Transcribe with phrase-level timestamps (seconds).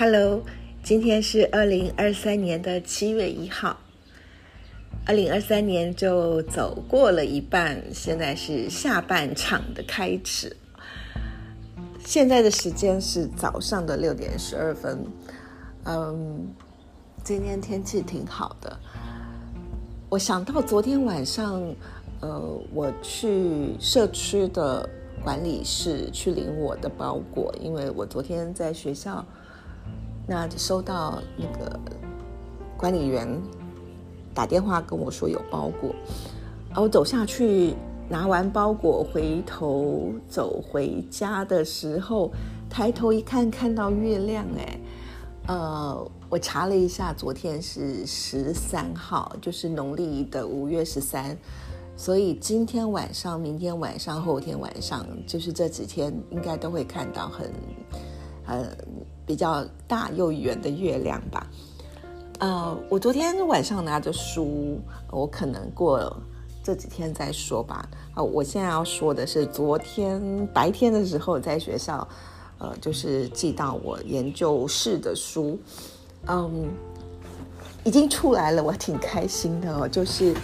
[0.00, 0.44] Hello，
[0.84, 3.76] 今天是二零二三年的七月一号。
[5.04, 10.56] 二零二三年就走过了一半，现在是下半场的开始。
[12.04, 15.04] 现在的时间是早上的六点十二分。
[15.82, 16.46] 嗯，
[17.24, 18.78] 今天天气挺好的。
[20.08, 21.60] 我想到昨天晚上，
[22.20, 22.40] 呃，
[22.72, 24.88] 我去社区的
[25.24, 29.26] 管理室去领我的包裹，因为我昨天在学校
[30.28, 31.80] 那就收到那个
[32.76, 33.26] 管理员。
[34.34, 35.90] 打电话跟我说有包裹，
[36.72, 37.74] 啊我走下去
[38.08, 42.30] 拿完包裹，回头走回家的时候，
[42.70, 44.80] 抬头一看，看到月亮，哎，
[45.48, 51.36] 呃，我查了一下，昨天是十三号，就是农历的五月十三，
[51.96, 57.52] 所以今天晚上、明天晚上、后天晚上，就是这几天应该都会看到很，
[58.46, 58.68] 呃，
[59.28, 61.46] 比较大又圆的月亮吧。
[62.38, 66.16] 呃，我昨天晚上拿着书，我可能过
[66.64, 67.86] 这几天再说吧。
[68.14, 72.08] 啊，我现在要说的是昨天白天的时候在学校，
[72.56, 75.58] 呃，就是寄到我研究室的书，
[76.26, 76.70] 嗯，
[77.84, 79.86] 已经出来了，我挺开心的哦。
[79.86, 80.34] 就是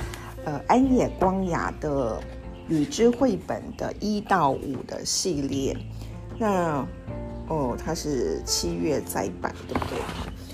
[0.45, 2.21] 呃安野光雅的
[2.69, 5.75] 雨之绘本的一到五的系列，
[6.39, 6.87] 那
[7.49, 9.99] 哦，它是七月再版，对不对？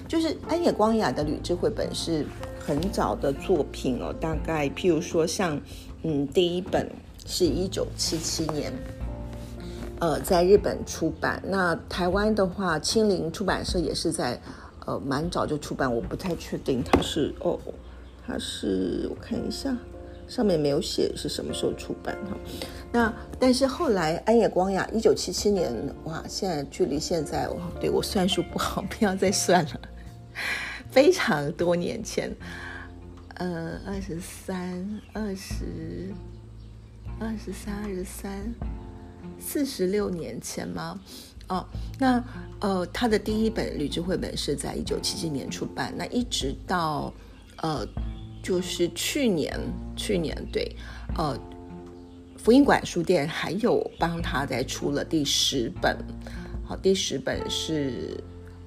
[0.09, 2.27] 就是安野光雅的旅志绘本是
[2.59, 5.61] 很早的作品哦，大概譬如说像，
[6.03, 6.91] 嗯，第一本
[7.25, 8.73] 是一九七七年，
[10.01, 11.41] 呃，在日本出版。
[11.47, 14.41] 那台湾的话，青林出版社也是在，
[14.85, 15.95] 呃，蛮早就出版。
[15.95, 17.57] 我不太确定它是哦，
[18.27, 19.77] 它是我看一下，
[20.31, 22.37] 上面没有写是什么时候出版哈。
[22.93, 25.73] 那但是后来安野光雅一九七七年，
[26.05, 29.81] 哇，现在距离现在哇，对我算数不好，不要再算了。
[30.91, 32.35] 非常多年前，
[33.35, 36.15] 呃，二十三、二十、
[37.19, 38.55] 二十三、二十三、
[39.39, 41.01] 四十六年前吗？
[41.49, 41.67] 哦，
[41.99, 42.23] 那
[42.61, 47.13] 呃，他的第一本旅志绘本是在一九七七年出版，那一直到
[47.57, 47.87] 呃，
[48.43, 49.59] 就是去年，
[49.97, 50.75] 去年对，
[51.17, 51.39] 呃，
[52.37, 55.97] 福音馆书店还有帮他再出了第十本，
[56.67, 58.23] 好，第十本是。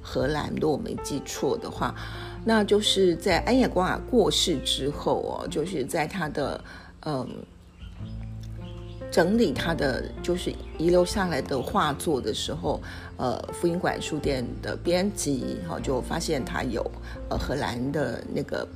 [0.05, 1.95] 荷兰，如果我没记错的话，
[2.43, 6.61] 那就是在安雅光雅过世之后哦，就是在他的
[7.05, 7.25] 嗯
[9.09, 12.81] 整理他的就是遗留下来的画作的时候，
[13.15, 16.85] 呃，福音馆书店的编辑哈就发现他有
[17.29, 18.67] 呃荷兰的那个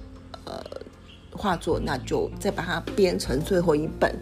[1.37, 4.13] 画作，那就再把它编成最后一本。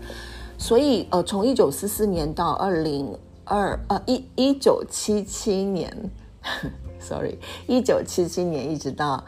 [0.58, 6.12] 所以呃，从一九四四年到二零二呃一一九七七年。
[7.00, 9.24] Sorry，一九七七年一直到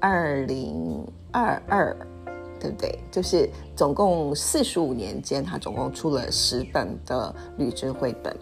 [0.00, 1.96] 二零二二，
[2.58, 2.98] 对不对？
[3.10, 8.36] 就是总共四十五年间，他总共出了十本的旅之绘本。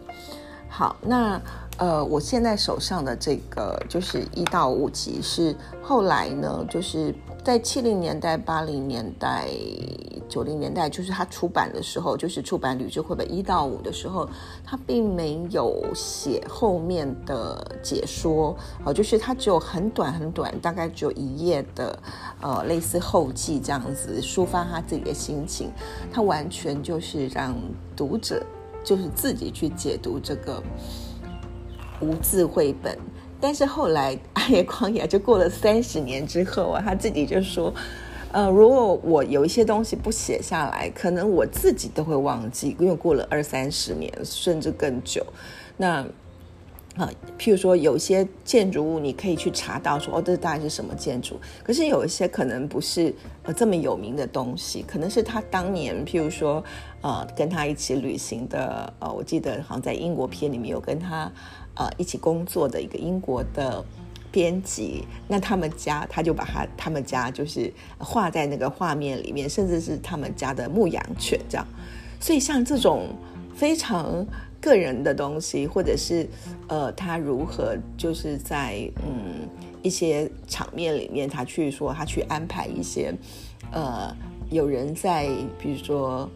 [0.68, 1.40] 好，那。
[1.78, 9.46] 呃，我现在手上的这个就是一到五集，是后来呢，就是在七零年代、八零年代、
[10.28, 14.28] 九零年代，就是他出版的时候，就是出版《旅志绘本》一到五的时候，
[14.64, 21.96] 他并没有写后面的解说，哦，就是他只有很短很短，大概只有一页的，
[22.40, 25.70] 呃，类似后记这样子，抒发他自己的心情，
[26.12, 27.54] 他完全就是让
[27.94, 28.44] 读者
[28.82, 30.60] 就是自己去解读这个。
[32.00, 32.96] 无字绘本，
[33.40, 37.72] 但是后来 阿野光雅就过了三十年之后啊，他自己就说，
[38.32, 45.24] 呃，如果我有一些东西不写下来，可能我自己都会忘记，因为过了二三十年甚至更久，
[45.76, 46.04] 那。
[46.98, 51.38] 啊，譬如说有些建筑物，你可以去查到说，哦，这大概是什么建筑。
[51.62, 53.14] 可是有一些可能不是
[53.44, 56.62] 呃这么有名的东西，可能是他当年譬如说，
[57.00, 61.30] 呃，跟他一起旅行的，呃，我记得好像在英国片里面有跟他
[61.76, 63.84] 呃一起工作的一个英国的
[64.32, 71.64] 编辑，那他们家他就把他他们家就是画在那个画面里面，甚至是他们家的牧羊犬这样。
[72.18, 73.06] 所以像这种
[73.54, 74.26] 非常。
[74.68, 76.28] 个人的东西，或者是
[76.68, 79.48] 呃，他如何就是在嗯
[79.82, 83.12] 一些场面里面，他去说他去安排一些
[83.72, 84.14] 呃
[84.50, 85.28] 有人在，
[85.58, 86.28] 比如说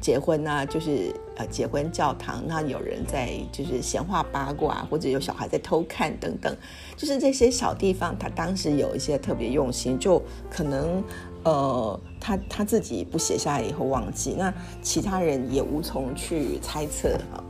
[0.00, 6.56] 结婚啊，就是呃结婚教堂，那有人在就是闲话八卦，或者有小孩在偷看等等，
[6.96, 11.02] 就是这些小地方，他当时有一些特别用心，就可能
[11.44, 14.52] 呃他他自己不写下来以后忘记，那
[14.82, 17.44] 其他人也无从去猜测啊。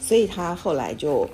[0.00, 1.28] 所以他后来就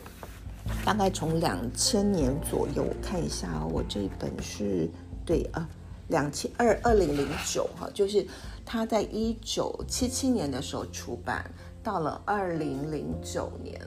[0.84, 4.88] 大概从两千年左右，我看一下，我这一本是
[5.26, 5.68] 对啊，
[6.08, 8.26] 两千二二零零九哈，就是
[8.64, 11.44] 他在一九七七年的时候出版，
[11.82, 13.78] 到了二零零九年，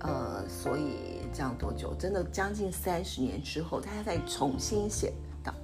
[0.00, 1.94] 呃，所以这样多久？
[1.94, 5.12] 真的将近三十年之后，他再重新写，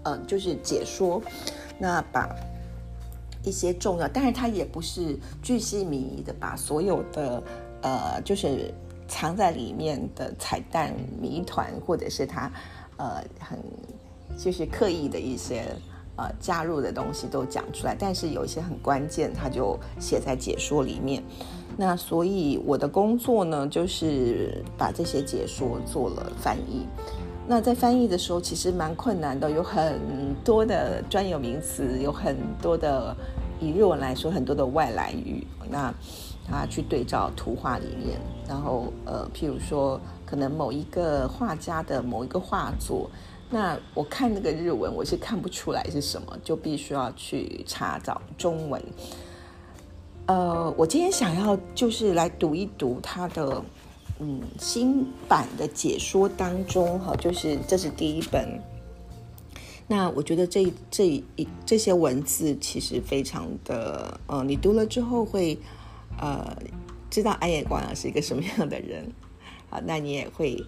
[0.02, 1.20] 呃，就是解说，
[1.78, 2.28] 那把
[3.44, 7.42] 一些重要，但是他也不是巨细靡遗的把所有的，
[7.82, 8.72] 呃，就是。
[9.08, 10.92] 藏在里面的彩蛋
[11.22, 12.50] 谜团，或者是他，
[12.96, 13.56] 呃，很
[14.36, 15.62] 就是刻意的一些
[16.16, 21.22] 呃加入的东西都讲出来，但是有一些很关键，他就写在解说里面。
[21.76, 26.84] 那所以我的工作呢，就是把这些解说做了翻译。
[27.48, 30.00] 那在翻译的时候，其实蛮困难的，有很
[30.44, 33.16] 多的专有名词，有很多的
[33.60, 35.46] 以日文来说，很多的外来语。
[35.70, 35.94] 那
[36.48, 43.10] 他去对照图画里面，然后呃，譬如说，可能某一个画家的某一个画作，
[43.50, 48.82] 那我看那个日文，我是看不出来是什么，就必须要去查找中文。
[50.26, 53.62] 呃，我今天想要就是来读一读他的
[54.18, 58.60] 嗯新版的解说当中哈，就是这是第一本。
[59.88, 65.58] 那我觉得这这一这些文字其实非常的呃，你读了之后会。
[66.18, 66.56] 呃，
[67.10, 69.12] 知道安野光洋是一个什么样的人，
[69.68, 70.64] 啊，那你也会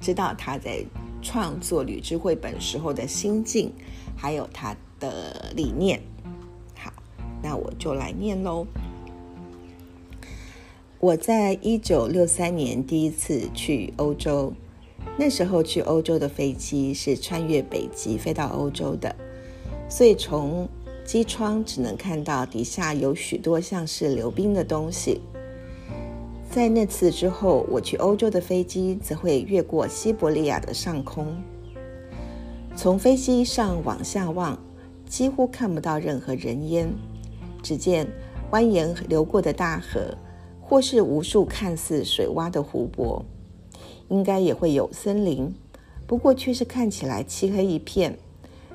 [0.00, 0.84] 知道他在
[1.20, 3.72] 创作吕雉绘本时候的心境，
[4.16, 6.00] 还有他的理念。
[6.76, 6.92] 好，
[7.42, 8.64] 那我就来念喽。
[11.00, 14.52] 我在一九六三年第一次去欧洲，
[15.16, 19.14] 那时候去欧洲的飞机是穿越北极飞到欧洲的，
[19.88, 20.68] 所以从
[21.04, 25.20] 机窗只能看到底下有许多像是流冰的东西。
[26.50, 31.28] 在那次之后，我去欧洲的飞机则会越过西伯利亚的上空。
[32.74, 34.58] 从飞机上往下望，
[35.08, 36.92] 几乎看不到任何人烟，
[37.62, 38.04] 只见
[38.50, 40.12] 蜿蜒流过的大河，
[40.68, 43.24] 或是无数看似水洼的湖泊。
[44.08, 45.54] 应该也会有森林，
[46.06, 48.18] 不过却是看起来漆黑一片。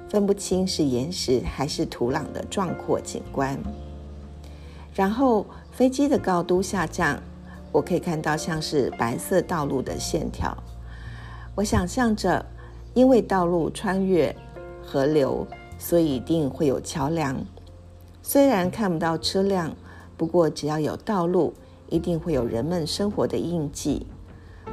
[0.09, 3.57] 分不清是岩石还是土壤的壮阔景观。
[4.93, 7.19] 然后飞机的高度下降，
[7.71, 10.55] 我可以看到像是白色道路的线条。
[11.55, 12.45] 我想象着，
[12.93, 14.35] 因为道路穿越
[14.83, 15.47] 河流，
[15.79, 17.43] 所以一定会有桥梁。
[18.21, 19.75] 虽然看不到车辆，
[20.15, 21.55] 不过只要有道路，
[21.93, 24.07] 一定会有人们生活的印记。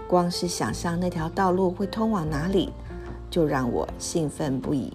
[0.09, 2.73] 光是想象那条道路会通往哪里，
[3.29, 4.91] 就让我兴奋不已。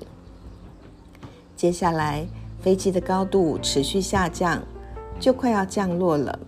[1.55, 2.25] 接下来，
[2.63, 4.59] 飞机的高度持续下降，
[5.19, 6.39] 就快要降落了。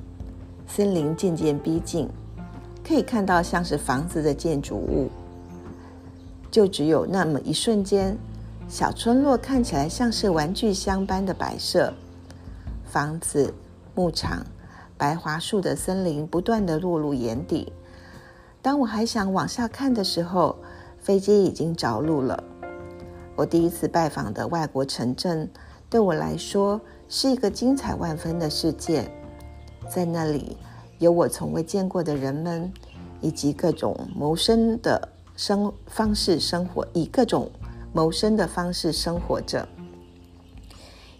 [0.66, 2.10] 森林渐渐逼近，
[2.84, 5.12] 可以看到像是房子的建筑物。
[6.50, 8.18] 就只有那么一瞬间，
[8.68, 11.94] 小村落看起来像是玩具箱般的摆设：
[12.84, 13.54] 房子、
[13.94, 14.44] 牧场、
[14.98, 17.72] 白桦树的森林不断的落入眼底。
[18.62, 20.58] 当我还想往下看的时候，
[21.00, 22.44] 飞机已经着陆了。
[23.36, 25.50] 我第一次拜访的外国城镇，
[25.90, 29.10] 对我来说是一个精彩万分的世界。
[29.88, 30.58] 在那里，
[30.98, 32.74] 有我从未见过的人们，
[33.22, 37.50] 以及各种谋生的生方式生活，以各种
[37.94, 39.68] 谋生的方式生活着。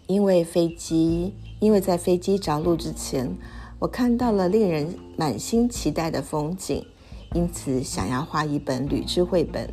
[0.08, 3.38] 因为飞机，因为在飞机着陆之前，
[3.80, 6.86] 我看到了令人满心期待的风景，
[7.34, 9.72] 因此想要画一本旅之绘本，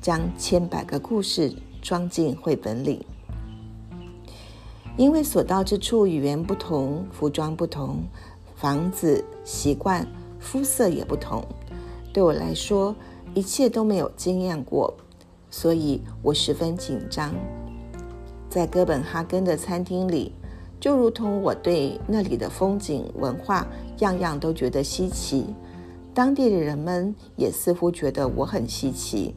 [0.00, 1.54] 将千百个故事。
[1.82, 3.04] 装进绘本里，
[4.96, 8.04] 因为所到之处语言不同，服装不同，
[8.54, 10.06] 房子、习惯、
[10.38, 11.44] 肤色也不同。
[12.12, 12.94] 对我来说，
[13.34, 14.94] 一切都没有经验过，
[15.50, 17.34] 所以我十分紧张。
[18.48, 20.30] 在哥本哈根的餐厅里，
[20.82, 23.64] 就如同我对那里的风景、文化
[24.00, 25.46] 样样都觉得稀奇，
[26.12, 29.32] 当地的人们也似乎觉得我很稀奇。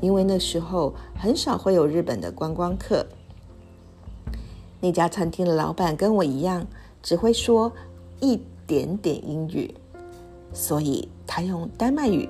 [0.00, 3.04] 因为那时候很少会有日本的观光客。
[4.80, 6.64] 那家餐厅的老板跟我一样，
[7.02, 7.72] 只会说
[8.20, 9.74] 一点点英语，
[10.52, 12.28] 所以他用丹麦语，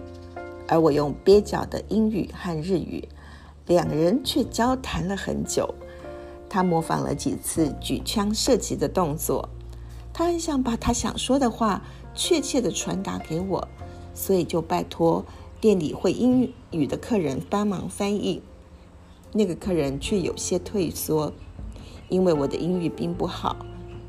[0.67, 3.07] 而我用蹩脚的英语和日语，
[3.67, 5.69] 两人却交谈了很久。
[6.53, 9.49] 他模仿了几次举枪射击的动作，
[10.13, 11.83] 他很想把他想说的话
[12.15, 13.67] 确切的传达给我，
[14.13, 15.25] 所以就拜托。
[15.63, 18.43] 店里会英语的客人帮忙翻译，
[19.33, 21.33] 那个客人却有些退缩，
[22.11, 23.57] 因为我的英语并不好，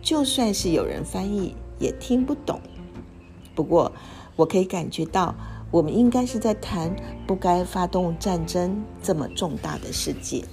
[0.01, 2.59] 就算是有人翻译也听不懂。
[3.55, 3.89] 不过
[4.35, 5.33] 我可以感觉到
[5.71, 6.93] 我们应该是在谈
[7.25, 10.43] 不该发动战争这么重大的事件。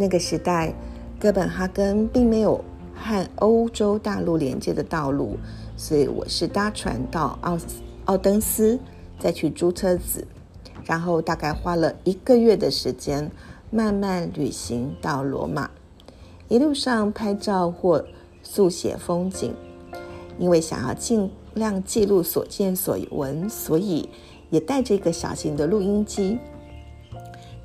[0.00, 0.72] 那个时代，
[1.18, 2.64] 哥本哈根并没有
[2.94, 5.36] 和欧洲大陆连接的道路，
[5.76, 7.58] 所以我是搭船到奥
[8.04, 8.78] 奥登斯，
[9.18, 10.24] 再去租车子，
[10.84, 13.28] 然后大概花了一个月的时间，
[13.72, 15.68] 慢慢旅行到罗马，
[16.46, 18.04] 一路上拍照或
[18.44, 19.52] 速写风景，
[20.38, 21.30] 因为想要尽。
[21.54, 24.08] 量记录所见所闻，所以
[24.48, 26.38] 也带着一个小型的录音机。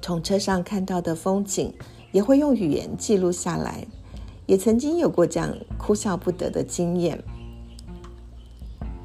[0.01, 1.71] 从车上看到的风景，
[2.13, 3.85] 也会用语言记录下来。
[4.45, 7.21] 也曾经有过这样哭笑不得的经验：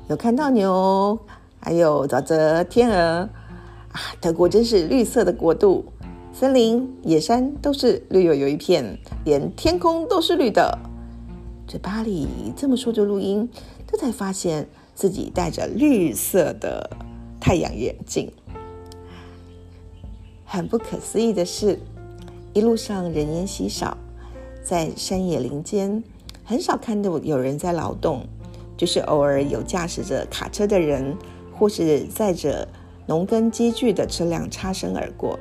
[0.09, 1.19] 有看到牛，
[1.59, 3.29] 还有沼泽、天鹅
[3.91, 4.01] 啊！
[4.21, 5.85] 德国真是绿色的国度，
[6.33, 10.79] 森林、野山都是绿油油一片，连天空都是绿的。
[11.67, 13.49] 嘴巴里这么说着录音。
[13.91, 16.91] 这才发现自己戴着绿色的
[17.41, 18.31] 太阳眼镜。
[20.45, 21.81] 很不可思议的是，
[22.55, 23.97] 一路上人烟稀少，
[24.63, 26.03] 在山野林间
[26.45, 28.27] 很少看到有人在劳动，
[28.77, 31.17] 就是偶尔有驾驶着卡车的人，
[31.57, 32.67] 或是载着
[33.07, 35.39] 农耕机具的车辆擦身而过。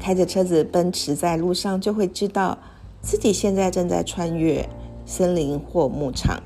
[0.00, 2.58] 开着车子奔驰在路上，就会知道
[3.00, 4.68] 自己现在正在穿越
[5.06, 6.42] 森林或牧场。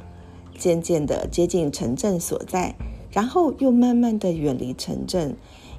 [0.59, 2.75] 渐渐的接近城镇所在，
[3.11, 5.37] 然后又慢慢的远离城镇。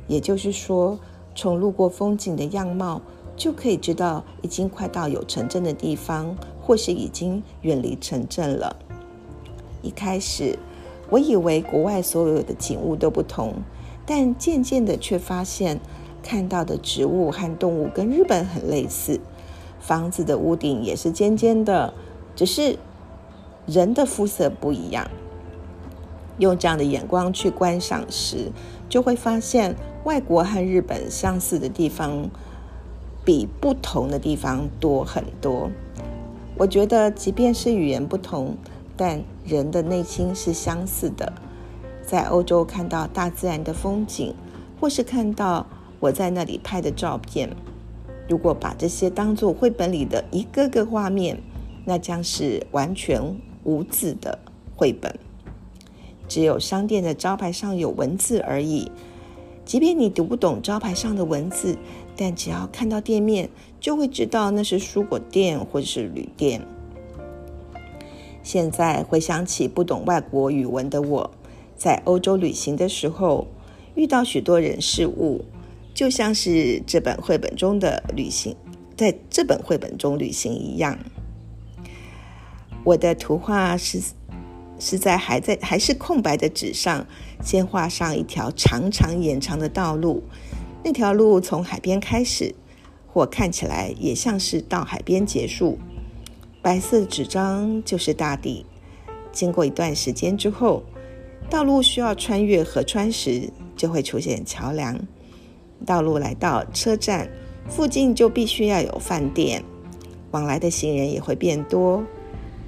[0.08, 1.00] 也就是说，
[1.38, 3.00] 从路过风景的样貌，
[3.36, 8.76] 就可以知道已经快到有城镇的地方，或是已经远离城镇了。
[9.84, 10.58] 一开始，
[11.12, 13.54] 我以为国外所有的景物都不同，
[14.04, 15.80] 但渐渐的却发现，
[16.24, 19.20] 看到的植物和动物跟日本很类似，
[19.80, 21.94] 房子的屋顶也是尖尖的，
[22.36, 22.78] 只是。
[23.68, 25.06] 人的肤色不一样，
[26.38, 28.50] 用这样的眼光去观赏时，
[28.88, 29.76] 就会发现
[30.08, 32.30] 外国和日本相似的地方
[33.26, 35.70] 比不同的地方多很多。
[36.58, 38.56] 我觉得，即便是语言不同，
[38.96, 41.34] 但人的内心是相似的。
[42.02, 44.34] 在欧洲看到大自然的风景，
[44.80, 45.68] 或是看到
[46.00, 47.50] 我在那里拍的照片，
[48.30, 51.44] 如果把这些当作绘本里的一个个画面，
[51.84, 53.22] 那将是完全。
[53.66, 54.40] 无字的
[54.78, 55.14] 绘本，
[56.30, 58.90] 只有商店的招牌上有文字而已。
[59.68, 61.78] 即便你读不懂招牌上的文字，
[62.16, 63.50] 但只要看到店面，
[63.82, 66.66] 就会知道那是蔬果店或者是旅店。
[68.42, 71.30] 现在回想起不懂外国语文的我，
[71.76, 73.46] 在欧洲旅行的时候，
[73.94, 75.44] 遇到许多人事物，
[75.94, 78.56] 就像是这本绘本中的旅行，
[78.96, 80.98] 在这本绘本中旅行一样。
[82.86, 84.02] 我的图画是
[84.80, 87.06] 是在还在还是空白的纸上，
[87.44, 90.24] 先画上一条长长延长的道路。
[90.84, 92.56] 那条路从海边开始，
[93.08, 95.78] 或看起来也像是到海边结束。
[96.62, 98.66] 白色纸张就是大地。
[99.32, 100.84] 经过一段时间之后，
[101.50, 105.00] 道路需要穿越河川时，就会出现桥梁。
[105.86, 107.30] 道路来到车站
[107.68, 109.64] 附近，就必须要有饭店，
[110.32, 112.04] 往来的行人也会变多。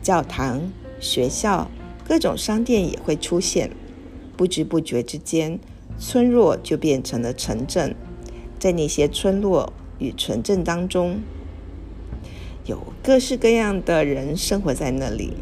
[0.01, 0.61] 教堂、
[0.99, 1.69] 学校、
[2.09, 3.69] 各种商店也会出现，
[4.35, 5.59] 不知不觉之间，
[5.99, 7.95] 村落就变成了城镇。
[8.57, 11.21] 在那些村落与城镇当中，
[12.65, 15.33] 有各式各样的人生活在那里。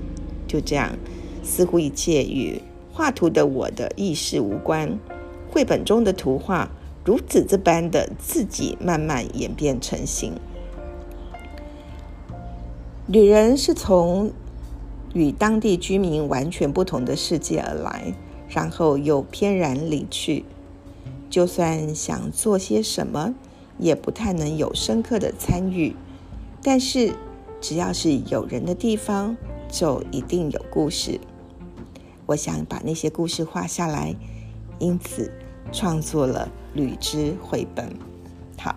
[0.46, 0.98] 就这样，
[1.42, 5.00] 似乎一切与画图的我的意识无关。
[5.50, 6.70] 绘本中的图画
[7.06, 10.34] 如此这般的自己慢慢演变成型。
[13.06, 14.34] 女人是从。
[15.14, 18.14] 与当地居民完全不同的世界而来，
[18.50, 20.46] 然后又翩然离去。
[21.30, 23.36] 就算想做些什么，
[23.78, 25.96] 也不太能有深刻的参与。
[26.64, 27.14] 但是，
[27.60, 29.36] 只要是有人的地方，
[29.70, 31.20] 就一定有故事。
[32.26, 34.16] 我想把那些故事画下来，
[34.80, 35.32] 因此
[35.72, 37.86] 创作了《旅之绘本》。
[38.58, 38.76] 好，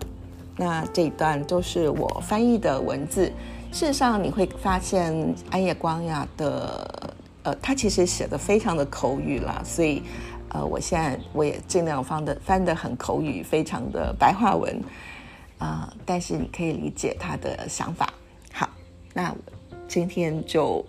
[0.57, 3.31] 那这一段都是我翻译的文字。
[3.71, 10.03] 事实上，你会发现安野光雅的，呃，他其实写的非常的口语啦，所以，
[10.49, 14.79] 呃，我现在我也尽量翻的翻的很口语，非常的白话文，
[15.57, 18.13] 啊，但是你可以理解他的想法。
[18.53, 18.69] 好，
[19.13, 19.33] 那
[19.87, 20.85] 今天就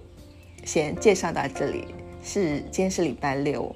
[0.65, 1.87] 先介绍到这里，
[2.23, 3.75] 是今天是礼拜六。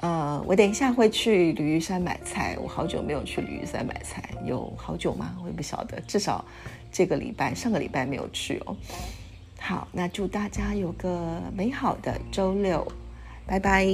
[0.00, 2.56] 呃，我等一下会去吕玉山买菜。
[2.60, 5.36] 我好久没有去吕玉山买菜，有好久吗？
[5.42, 6.42] 我也不晓得，至少
[6.90, 8.74] 这个礼拜、上个礼拜没有去哦。
[9.58, 12.90] 好，那祝大家有个美好的周六，
[13.46, 13.86] 拜拜。